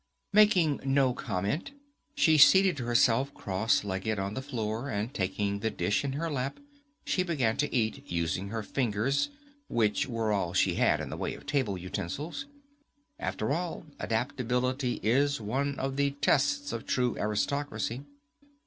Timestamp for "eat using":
7.71-8.47